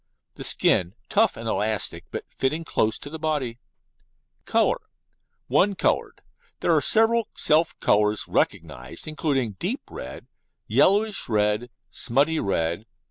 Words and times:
The 0.33 0.43
skin 0.43 0.95
tough 1.09 1.37
and 1.37 1.47
elastic, 1.47 2.05
but 2.09 2.25
fitting 2.27 2.65
close 2.65 2.97
to 2.97 3.07
the 3.11 3.19
body. 3.19 3.59
COLOUR 4.45 4.81
One 5.47 5.75
Coloured: 5.75 6.23
There 6.61 6.75
are 6.75 6.81
several 6.81 7.27
self 7.35 7.79
colours 7.79 8.27
recognised, 8.27 9.07
including 9.07 9.57
deep 9.59 9.81
red, 9.91 10.25
yellowish 10.67 11.29
red, 11.29 11.69
smutty 11.91 12.39
red. 12.39 12.87